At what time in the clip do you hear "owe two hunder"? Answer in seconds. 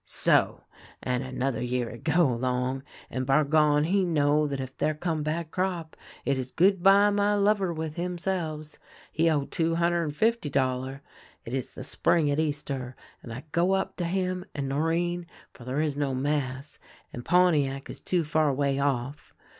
9.29-10.01